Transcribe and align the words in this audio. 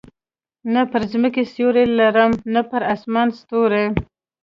نه 0.73 0.81
پر 0.91 1.01
مځکه 1.21 1.43
سیوری 1.53 1.85
لرم، 1.97 2.31
نه 2.53 2.61
پر 2.69 2.81
اسمان 2.93 3.27
ستوری. 3.39 3.85